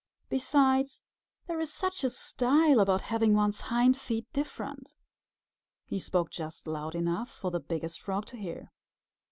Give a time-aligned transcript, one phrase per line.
[0.29, 1.03] Besides,
[1.45, 4.95] there is such a style about having one's hind feet different."
[5.85, 8.71] He spoke just loud enough for the Biggest Frog to hear.